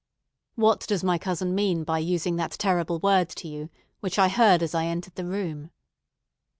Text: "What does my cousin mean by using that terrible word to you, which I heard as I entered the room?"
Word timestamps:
"What 0.55 0.87
does 0.87 1.03
my 1.03 1.19
cousin 1.19 1.53
mean 1.53 1.83
by 1.83 1.99
using 1.99 2.35
that 2.37 2.53
terrible 2.53 2.97
word 2.97 3.29
to 3.35 3.47
you, 3.47 3.69
which 3.99 4.17
I 4.17 4.29
heard 4.29 4.63
as 4.63 4.73
I 4.73 4.85
entered 4.87 5.13
the 5.13 5.25
room?" 5.27 5.69